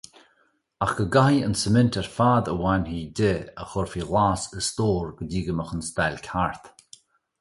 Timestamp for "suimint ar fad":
1.63-2.49